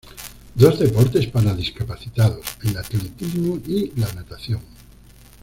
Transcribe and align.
Dos 0.55 0.79
deportes 0.79 1.27
para 1.27 1.53
discapacitados, 1.53 2.57
el 2.63 2.75
atletismo 2.75 3.59
y 3.67 3.93
la 3.99 4.11
natación. 4.13 4.61